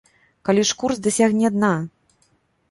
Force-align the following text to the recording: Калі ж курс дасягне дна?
Калі 0.47 0.63
ж 0.69 0.77
курс 0.79 1.01
дасягне 1.09 1.53
дна? 1.57 1.71